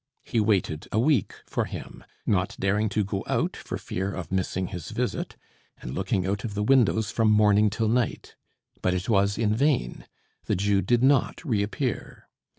He 0.23 0.39
waited 0.39 0.87
a 0.91 0.97
week 0.97 1.35
for 1.45 1.65
him, 1.65 2.03
not 2.25 2.55
daring 2.59 2.89
to 2.89 3.03
go 3.03 3.23
out 3.27 3.55
for 3.55 3.77
fear 3.77 4.11
of 4.11 4.31
missing 4.31 4.69
his 4.69 4.89
visit, 4.89 5.37
and 5.79 5.93
looking 5.93 6.25
out 6.25 6.43
of 6.43 6.55
the 6.55 6.63
windows 6.63 7.11
from 7.11 7.29
morning 7.29 7.69
till 7.69 7.87
night. 7.87 8.35
But 8.81 8.95
it 8.95 9.07
was 9.09 9.37
in 9.37 9.55
vain; 9.55 10.07
the 10.45 10.55
Jew 10.55 10.81
did 10.81 11.03
not 11.03 11.45
reappear. 11.45 12.27